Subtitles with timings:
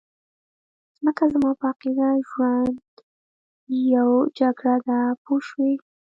[1.03, 2.75] ځکه زما په عقیده ژوند
[3.93, 5.71] یو جګړه ده پوه شوې!.